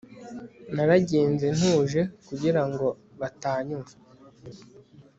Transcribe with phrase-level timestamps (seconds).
[0.75, 2.87] Naragenze ntuje kugira ngo
[3.19, 3.95] batanyumva